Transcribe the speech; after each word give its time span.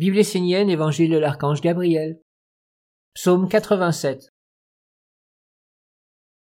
Bible 0.00 0.16
essénienne, 0.16 0.70
Évangile 0.70 1.10
de 1.10 1.18
l'archange 1.18 1.60
Gabriel. 1.60 2.22
Psaume 3.12 3.50
87. 3.50 4.30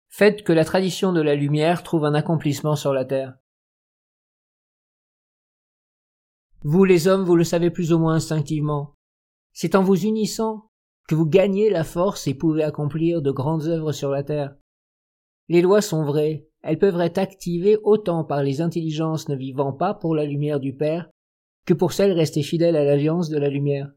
Faites 0.09 0.45
que 0.45 0.53
la 0.53 0.65
tradition 0.65 1.13
de 1.13 1.21
la 1.21 1.35
lumière 1.35 1.83
trouve 1.83 2.05
un 2.05 2.15
accomplissement 2.15 2.77
sur 2.77 2.93
la 2.93 3.05
terre. 3.05 3.35
Vous 6.63 6.85
les 6.85 7.09
hommes, 7.09 7.25
vous 7.25 7.35
le 7.35 7.43
savez 7.43 7.73
plus 7.73 7.93
ou 7.93 7.99
moins 7.99 8.15
instinctivement. 8.15 8.95
C'est 9.53 9.75
en 9.75 9.83
vous 9.83 10.01
unissant 10.01 10.69
que 11.09 11.17
vous 11.17 11.27
gagnez 11.27 11.71
la 11.71 11.83
force 11.83 12.29
et 12.29 12.35
pouvez 12.35 12.63
accomplir 12.63 13.21
de 13.21 13.33
grandes 13.33 13.65
œuvres 13.65 13.91
sur 13.91 14.11
la 14.11 14.23
terre. 14.23 14.55
Les 15.49 15.61
lois 15.61 15.83
sont 15.83 16.05
vraies, 16.05 16.47
elles 16.63 16.79
peuvent 16.79 17.01
être 17.01 17.19
activées 17.19 17.79
autant 17.83 18.23
par 18.23 18.45
les 18.45 18.61
intelligences 18.61 19.29
ne 19.29 19.35
vivant 19.35 19.73
pas 19.73 19.93
pour 19.93 20.15
la 20.15 20.25
lumière 20.25 20.61
du 20.61 20.73
Père 20.73 21.11
que 21.67 21.75
pour 21.75 21.93
celles 21.93 22.13
restées 22.13 22.43
fidèles 22.43 22.77
à 22.77 22.85
l'alliance 22.85 23.29
de 23.29 23.39
la 23.39 23.49
lumière. 23.49 23.93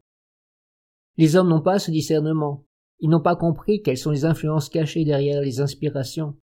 Les 1.16 1.36
hommes 1.36 1.48
n'ont 1.48 1.62
pas 1.62 1.78
ce 1.78 1.90
discernement, 1.90 2.64
ils 3.00 3.10
n'ont 3.10 3.20
pas 3.20 3.36
compris 3.36 3.82
quelles 3.82 3.98
sont 3.98 4.10
les 4.10 4.24
influences 4.24 4.68
cachées 4.68 5.04
derrière 5.04 5.40
les 5.40 5.60
inspirations. 5.60 6.36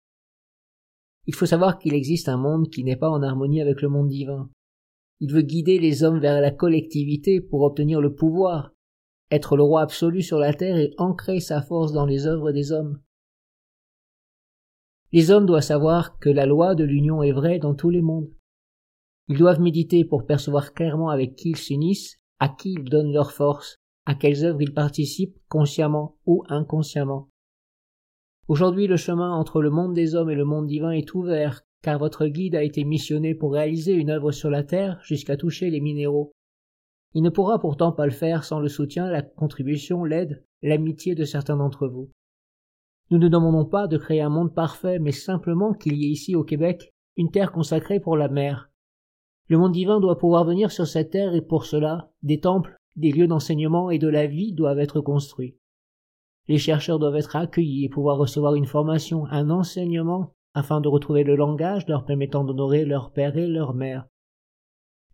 Il 1.26 1.34
faut 1.34 1.46
savoir 1.46 1.78
qu'il 1.78 1.95
existe 1.95 2.28
un 2.28 2.36
monde 2.36 2.70
qui 2.70 2.84
n'est 2.84 2.96
pas 2.96 3.10
en 3.10 3.23
harmonie 3.23 3.60
avec 3.60 3.82
le 3.82 3.88
monde 3.88 4.09
divin. 4.09 4.50
Il 5.20 5.32
veut 5.32 5.42
guider 5.42 5.78
les 5.78 6.04
hommes 6.04 6.20
vers 6.20 6.40
la 6.40 6.50
collectivité 6.50 7.40
pour 7.40 7.62
obtenir 7.62 8.00
le 8.00 8.14
pouvoir, 8.14 8.73
être 9.30 9.56
le 9.56 9.62
roi 9.62 9.82
absolu 9.82 10.23
sur 10.23 10.38
la 10.38 10.54
terre 10.54 10.78
et 10.78 10.95
ancrer 10.96 11.40
sa 11.40 11.60
force 11.60 11.92
dans 11.92 12.06
les 12.06 12.26
œuvres 12.26 12.52
des 12.52 12.73
hommes. 12.73 13.00
Les 15.12 15.30
hommes 15.30 15.46
doivent 15.46 15.62
savoir 15.62 16.18
que 16.18 16.28
la 16.28 16.46
loi 16.46 16.74
de 16.74 16.84
l'union 16.84 17.23
est 17.23 17.32
vraie 17.32 17.59
dans 17.59 17.74
tous 17.74 17.90
les 17.90 18.02
mondes. 18.02 18.30
Ils 19.28 19.38
doivent 19.38 19.60
méditer 19.60 20.05
pour 20.05 20.24
percevoir 20.24 20.73
clairement 20.73 21.10
avec 21.10 21.37
qui 21.37 21.50
ils 21.50 21.56
s'unissent, 21.56 22.18
à 22.38 22.48
qui 22.48 22.73
ils 22.73 22.84
donnent 22.84 23.12
leur 23.12 23.32
force, 23.32 23.77
à 24.06 24.14
quelles 24.14 24.45
œuvres 24.45 24.62
ils 24.62 24.73
participent 24.73 25.37
consciemment 25.48 26.16
ou 26.24 26.45
inconsciemment. 26.48 27.29
Aujourd'hui 28.49 28.87
le 28.87 28.96
chemin 28.96 29.30
entre 29.34 29.60
le 29.60 29.68
monde 29.68 29.93
des 29.93 30.15
hommes 30.15 30.30
et 30.30 30.34
le 30.34 30.46
monde 30.46 30.66
divin 30.66 30.93
est 30.93 31.12
ouvert, 31.15 31.60
car 31.82 31.99
votre 31.99 32.26
guide 32.26 32.54
a 32.54 32.62
été 32.62 32.84
missionné 32.84 33.34
pour 33.34 33.52
réaliser 33.52 33.93
une 33.93 34.09
œuvre 34.09 34.32
sur 34.32 34.49
la 34.49 34.65
terre 34.65 34.99
jusqu'à 35.02 35.37
toucher 35.37 35.68
les 35.68 35.80
minéraux. 35.80 36.32
Il 37.12 37.23
ne 37.23 37.30
pourra 37.30 37.59
pourtant 37.59 37.93
pas 37.93 38.06
le 38.06 38.12
faire 38.12 38.45
sans 38.45 38.60
le 38.60 38.68
soutien, 38.68 39.10
la 39.10 39.21
contribution, 39.21 40.04
l'aide, 40.04 40.43
l'amitié 40.62 41.15
de 41.15 41.24
certains 41.24 41.56
d'entre 41.56 41.87
vous. 41.87 42.10
Nous 43.10 43.18
ne 43.18 43.29
demandons 43.29 43.66
pas 43.66 43.87
de 43.87 43.99
créer 43.99 44.23
un 44.23 44.29
monde 44.29 44.54
parfait, 44.54 44.99
mais 44.99 45.12
simplement 45.12 45.74
qu'il 45.74 45.96
y 45.96 46.06
ait 46.06 46.10
ici 46.10 46.34
au 46.34 46.45
Québec 46.45 46.95
une 47.16 47.30
terre 47.30 47.52
consacrée 47.52 48.01
pour 48.01 48.16
la 48.16 48.29
mer. 48.29 48.68
Le 49.49 49.57
monde 49.57 49.73
divin 49.73 49.99
doit 49.99 50.18
pouvoir 50.18 50.45
venir 50.45 50.71
sur 50.71 50.87
cette 50.87 51.10
terre 51.10 51.35
et 51.35 51.41
pour 51.41 51.65
cela, 51.65 52.10
des 52.23 52.41
temples, 52.41 52.79
des 52.96 53.13
lieux 53.13 53.27
d'enseignement 53.27 53.90
et 53.90 53.99
de 53.99 54.09
la 54.09 54.27
vie 54.27 54.52
doivent 54.52 54.79
être 54.79 55.01
construits. 55.01 55.57
Les 56.49 56.59
chercheurs 56.59 56.99
doivent 56.99 57.16
être 57.16 57.37
accueillis 57.37 57.85
et 57.85 57.88
pouvoir 57.88 58.18
recevoir 58.18 58.55
une 58.55 58.66
formation, 58.66 59.27
un 59.27 59.51
enseignement, 59.51 60.35
afin 60.55 60.80
de 60.80 60.88
retrouver 60.88 61.24
le 61.24 61.37
langage 61.37 61.87
leur 61.88 62.05
permettant 62.05 62.45
d'honorer 62.45 62.85
leur 62.85 63.13
père 63.13 63.37
et 63.37 63.46
leur 63.46 63.74
mère. 63.74 64.06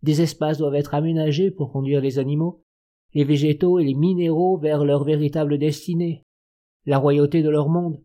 Des 0.01 0.21
espaces 0.21 0.57
doivent 0.57 0.75
être 0.75 0.93
aménagés 0.93 1.51
pour 1.51 1.71
conduire 1.71 2.01
les 2.01 2.19
animaux, 2.19 2.63
les 3.13 3.23
végétaux 3.23 3.79
et 3.79 3.85
les 3.85 3.93
minéraux 3.93 4.57
vers 4.57 4.83
leur 4.83 5.03
véritable 5.03 5.57
destinée, 5.57 6.23
la 6.85 6.97
royauté 6.97 7.41
de 7.41 7.49
leur 7.49 7.69
monde. 7.69 8.01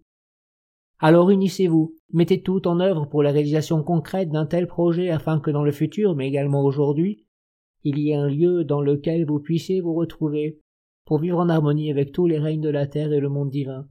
Alors 1.03 1.31
unissez-vous, 1.31 1.97
mettez 2.13 2.43
tout 2.43 2.69
en 2.69 2.79
œuvre 2.79 3.07
pour 3.07 3.23
la 3.23 3.33
réalisation 3.33 3.83
concrète 3.83 4.29
d'un 4.29 4.45
tel 4.45 4.67
projet 4.67 5.09
afin 5.09 5.41
que 5.41 5.51
dans 5.51 5.65
le 5.65 5.73
futur, 5.73 6.15
mais 6.15 6.29
également 6.29 6.63
aujourd'hui, 6.63 7.25
il 7.85 7.99
y 7.99 8.11
ait 8.11 8.17
un 8.17 8.29
lieu 8.29 8.65
dans 8.65 8.83
lequel 8.83 9.25
vous 9.25 9.41
puissiez 9.41 9.81
vous 9.81 9.95
retrouver 9.95 10.61
pour 11.07 11.19
vivre 11.19 11.39
en 11.39 11.49
harmonie 11.49 11.91
avec 11.91 12.13
tous 12.13 12.27
les 12.27 12.39
règnes 12.39 12.61
de 12.61 12.69
la 12.69 12.87
terre 12.87 13.15
et 13.15 13.21
le 13.21 13.31
monde 13.31 13.49
divin. 13.49 13.89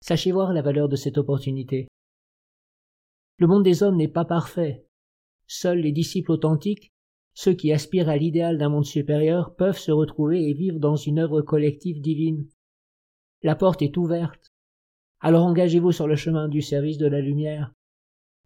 Sachez 0.00 0.30
voir 0.30 0.52
la 0.52 0.60
valeur 0.60 0.90
de 0.90 0.96
cette 0.96 1.16
opportunité. 1.16 1.88
Le 3.38 3.46
monde 3.46 3.64
des 3.64 3.82
hommes 3.82 3.96
n'est 3.96 4.06
pas 4.06 4.26
parfait. 4.26 4.84
Seuls 5.46 5.78
les 5.78 5.92
disciples 5.92 6.32
authentiques, 6.32 6.92
ceux 7.32 7.54
qui 7.54 7.72
aspirent 7.72 8.10
à 8.10 8.18
l'idéal 8.18 8.58
d'un 8.58 8.68
monde 8.68 8.84
supérieur, 8.84 9.54
peuvent 9.56 9.78
se 9.78 9.90
retrouver 9.90 10.46
et 10.46 10.52
vivre 10.52 10.78
dans 10.78 10.96
une 10.96 11.18
œuvre 11.18 11.40
collective 11.40 12.02
divine. 12.02 12.46
La 13.42 13.54
porte 13.54 13.80
est 13.80 13.96
ouverte. 13.96 14.51
Alors 15.24 15.46
engagez-vous 15.46 15.92
sur 15.92 16.08
le 16.08 16.16
chemin 16.16 16.48
du 16.48 16.62
service 16.62 16.98
de 16.98 17.06
la 17.06 17.20
lumière. 17.20 17.72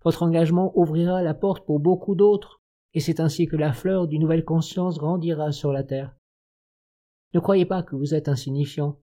Votre 0.04 0.22
engagement 0.22 0.78
ouvrira 0.78 1.22
la 1.22 1.32
porte 1.32 1.64
pour 1.64 1.80
beaucoup 1.80 2.14
d'autres, 2.14 2.60
et 2.92 3.00
c'est 3.00 3.18
ainsi 3.18 3.46
que 3.46 3.56
la 3.56 3.72
fleur 3.72 4.06
d'une 4.06 4.20
nouvelle 4.20 4.44
conscience 4.44 4.98
grandira 4.98 5.52
sur 5.52 5.72
la 5.72 5.84
terre. 5.84 6.14
Ne 7.32 7.40
croyez 7.40 7.64
pas 7.64 7.82
que 7.82 7.96
vous 7.96 8.14
êtes 8.14 8.28
insignifiant, 8.28 9.00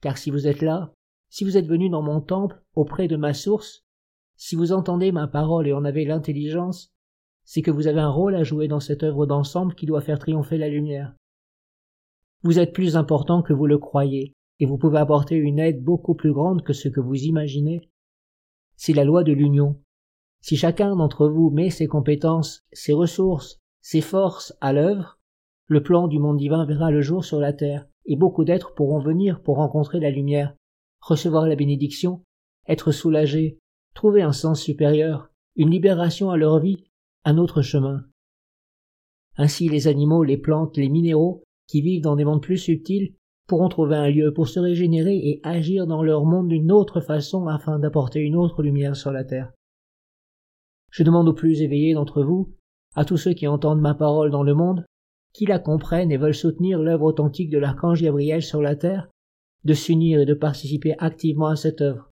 car 0.00 0.18
si 0.18 0.32
vous 0.32 0.48
êtes 0.48 0.60
là, 0.60 0.92
si 1.30 1.44
vous 1.44 1.56
êtes 1.56 1.68
venu 1.68 1.88
dans 1.88 2.02
mon 2.02 2.20
temple, 2.20 2.60
auprès 2.74 3.06
de 3.06 3.16
ma 3.16 3.32
source, 3.32 3.84
si 4.34 4.56
vous 4.56 4.72
entendez 4.72 5.12
ma 5.12 5.28
parole 5.28 5.68
et 5.68 5.72
en 5.72 5.84
avez 5.84 6.04
l'intelligence, 6.04 6.92
c'est 7.44 7.62
que 7.62 7.70
vous 7.70 7.86
avez 7.86 8.00
un 8.00 8.10
rôle 8.10 8.34
à 8.34 8.42
jouer 8.42 8.66
dans 8.66 8.80
cette 8.80 9.04
œuvre 9.04 9.24
d'ensemble 9.24 9.76
qui 9.76 9.86
doit 9.86 10.00
faire 10.00 10.18
triompher 10.18 10.58
la 10.58 10.68
lumière. 10.68 11.14
Vous 12.42 12.58
êtes 12.58 12.72
plus 12.72 12.96
important 12.96 13.40
que 13.40 13.52
vous 13.52 13.66
le 13.66 13.78
croyez, 13.78 14.34
et 14.60 14.66
vous 14.66 14.78
pouvez 14.78 14.98
apporter 14.98 15.36
une 15.36 15.58
aide 15.58 15.82
beaucoup 15.82 16.14
plus 16.14 16.32
grande 16.32 16.62
que 16.62 16.72
ce 16.72 16.88
que 16.88 17.00
vous 17.00 17.16
imaginez. 17.24 17.88
C'est 18.76 18.92
la 18.92 19.04
loi 19.04 19.24
de 19.24 19.32
l'union. 19.32 19.80
Si 20.40 20.56
chacun 20.56 20.94
d'entre 20.96 21.26
vous 21.26 21.50
met 21.50 21.70
ses 21.70 21.86
compétences, 21.86 22.64
ses 22.72 22.92
ressources, 22.92 23.58
ses 23.80 24.00
forces 24.00 24.54
à 24.60 24.72
l'œuvre, 24.72 25.18
le 25.66 25.82
plan 25.82 26.08
du 26.08 26.18
monde 26.18 26.36
divin 26.36 26.66
verra 26.66 26.90
le 26.90 27.00
jour 27.00 27.24
sur 27.24 27.40
la 27.40 27.52
terre, 27.52 27.86
et 28.06 28.16
beaucoup 28.16 28.44
d'êtres 28.44 28.74
pourront 28.74 29.00
venir 29.00 29.42
pour 29.42 29.56
rencontrer 29.56 30.00
la 30.00 30.10
lumière, 30.10 30.54
recevoir 31.00 31.46
la 31.46 31.56
bénédiction, 31.56 32.22
être 32.68 32.92
soulagés, 32.92 33.58
trouver 33.94 34.22
un 34.22 34.32
sens 34.32 34.60
supérieur, 34.60 35.30
une 35.56 35.70
libération 35.70 36.30
à 36.30 36.36
leur 36.36 36.60
vie, 36.60 36.84
un 37.24 37.38
autre 37.38 37.62
chemin. 37.62 38.04
Ainsi 39.36 39.68
les 39.68 39.88
animaux, 39.88 40.22
les 40.22 40.36
plantes, 40.36 40.76
les 40.76 40.88
minéraux, 40.88 41.42
qui 41.66 41.80
vivent 41.80 42.02
dans 42.02 42.16
des 42.16 42.24
mondes 42.24 42.42
plus 42.42 42.58
subtils, 42.58 43.14
pourront 43.46 43.68
trouver 43.68 43.96
un 43.96 44.08
lieu 44.08 44.32
pour 44.32 44.48
se 44.48 44.58
régénérer 44.58 45.16
et 45.16 45.40
agir 45.42 45.86
dans 45.86 46.02
leur 46.02 46.24
monde 46.24 46.48
d'une 46.48 46.72
autre 46.72 47.00
façon 47.00 47.46
afin 47.46 47.78
d'apporter 47.78 48.20
une 48.20 48.36
autre 48.36 48.62
lumière 48.62 48.96
sur 48.96 49.12
la 49.12 49.24
terre. 49.24 49.52
Je 50.90 51.02
demande 51.02 51.28
aux 51.28 51.34
plus 51.34 51.60
éveillés 51.60 51.94
d'entre 51.94 52.22
vous, 52.22 52.54
à 52.94 53.04
tous 53.04 53.16
ceux 53.16 53.32
qui 53.32 53.46
entendent 53.46 53.80
ma 53.80 53.94
parole 53.94 54.30
dans 54.30 54.42
le 54.42 54.54
monde, 54.54 54.84
qui 55.32 55.46
la 55.46 55.58
comprennent 55.58 56.12
et 56.12 56.16
veulent 56.16 56.34
soutenir 56.34 56.80
l'œuvre 56.80 57.06
authentique 57.06 57.50
de 57.50 57.58
l'archange 57.58 58.02
Gabriel 58.02 58.42
sur 58.42 58.62
la 58.62 58.76
terre, 58.76 59.08
de 59.64 59.74
s'unir 59.74 60.20
et 60.20 60.26
de 60.26 60.34
participer 60.34 60.94
activement 60.98 61.48
à 61.48 61.56
cette 61.56 61.80
œuvre. 61.80 62.10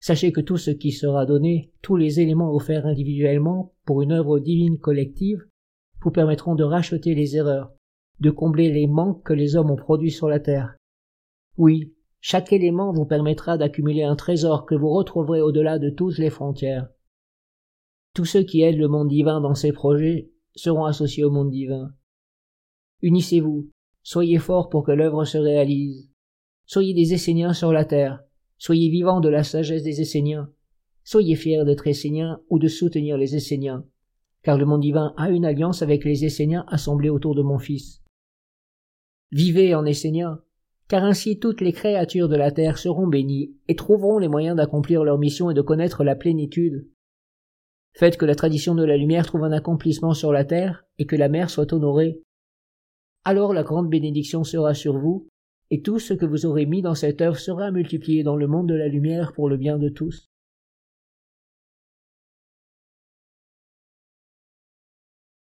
Sachez 0.00 0.32
que 0.32 0.40
tout 0.40 0.56
ce 0.56 0.70
qui 0.70 0.92
sera 0.92 1.26
donné, 1.26 1.72
tous 1.82 1.96
les 1.96 2.20
éléments 2.20 2.54
offerts 2.54 2.86
individuellement 2.86 3.74
pour 3.84 4.00
une 4.00 4.12
œuvre 4.12 4.38
divine 4.38 4.78
collective, 4.78 5.44
vous 6.00 6.10
permettront 6.10 6.54
de 6.54 6.64
racheter 6.64 7.14
les 7.14 7.36
erreurs, 7.36 7.72
de 8.20 8.30
combler 8.30 8.70
les 8.72 8.86
manques 8.86 9.24
que 9.24 9.32
les 9.32 9.56
hommes 9.56 9.70
ont 9.70 9.76
produits 9.76 10.10
sur 10.10 10.28
la 10.28 10.40
terre. 10.40 10.76
Oui, 11.56 11.94
chaque 12.20 12.52
élément 12.52 12.92
vous 12.92 13.06
permettra 13.06 13.56
d'accumuler 13.58 14.02
un 14.02 14.16
trésor 14.16 14.66
que 14.66 14.74
vous 14.74 14.90
retrouverez 14.90 15.40
au-delà 15.40 15.78
de 15.78 15.90
toutes 15.90 16.18
les 16.18 16.30
frontières. 16.30 16.88
Tous 18.14 18.24
ceux 18.24 18.42
qui 18.42 18.62
aident 18.62 18.78
le 18.78 18.88
monde 18.88 19.08
divin 19.08 19.40
dans 19.40 19.54
ses 19.54 19.72
projets 19.72 20.30
seront 20.54 20.84
associés 20.84 21.24
au 21.24 21.30
monde 21.30 21.50
divin. 21.50 21.92
Unissez-vous, 23.02 23.70
soyez 24.02 24.38
forts 24.38 24.68
pour 24.68 24.84
que 24.84 24.90
l'œuvre 24.90 25.24
se 25.24 25.38
réalise. 25.38 26.10
Soyez 26.66 26.94
des 26.94 27.14
Esséniens 27.14 27.52
sur 27.52 27.72
la 27.72 27.84
terre, 27.84 28.20
soyez 28.58 28.88
vivants 28.88 29.20
de 29.20 29.28
la 29.28 29.44
sagesse 29.44 29.84
des 29.84 30.00
Esséniens. 30.00 30.50
Soyez 31.04 31.36
fiers 31.36 31.64
d'être 31.64 31.86
Esséniens 31.86 32.40
ou 32.50 32.58
de 32.58 32.68
soutenir 32.68 33.16
les 33.16 33.36
Esséniens, 33.36 33.86
car 34.42 34.58
le 34.58 34.66
monde 34.66 34.82
divin 34.82 35.14
a 35.16 35.30
une 35.30 35.44
alliance 35.44 35.80
avec 35.80 36.04
les 36.04 36.24
Esséniens 36.24 36.66
assemblés 36.68 37.08
autour 37.08 37.34
de 37.34 37.42
mon 37.42 37.58
Fils. 37.58 38.02
Vivez 39.30 39.74
en 39.74 39.84
Essénia, 39.84 40.42
car 40.88 41.04
ainsi 41.04 41.38
toutes 41.38 41.60
les 41.60 41.72
créatures 41.72 42.28
de 42.28 42.36
la 42.36 42.50
terre 42.50 42.78
seront 42.78 43.06
bénies 43.06 43.54
et 43.68 43.76
trouveront 43.76 44.18
les 44.18 44.28
moyens 44.28 44.56
d'accomplir 44.56 45.04
leur 45.04 45.18
mission 45.18 45.50
et 45.50 45.54
de 45.54 45.60
connaître 45.60 46.02
la 46.02 46.16
plénitude. 46.16 46.88
Faites 47.92 48.16
que 48.16 48.24
la 48.24 48.34
tradition 48.34 48.74
de 48.74 48.84
la 48.84 48.96
lumière 48.96 49.26
trouve 49.26 49.44
un 49.44 49.52
accomplissement 49.52 50.14
sur 50.14 50.32
la 50.32 50.44
terre 50.44 50.84
et 50.98 51.04
que 51.04 51.16
la 51.16 51.28
mer 51.28 51.50
soit 51.50 51.72
honorée. 51.72 52.22
Alors 53.24 53.52
la 53.52 53.64
grande 53.64 53.90
bénédiction 53.90 54.44
sera 54.44 54.72
sur 54.72 54.98
vous, 54.98 55.28
et 55.70 55.82
tout 55.82 55.98
ce 55.98 56.14
que 56.14 56.24
vous 56.24 56.46
aurez 56.46 56.64
mis 56.64 56.80
dans 56.80 56.94
cette 56.94 57.20
œuvre 57.20 57.36
sera 57.38 57.70
multiplié 57.70 58.22
dans 58.22 58.36
le 58.36 58.46
monde 58.46 58.68
de 58.68 58.74
la 58.74 58.88
lumière 58.88 59.34
pour 59.34 59.50
le 59.50 59.58
bien 59.58 59.76
de 59.78 59.90
tous. 59.90 60.30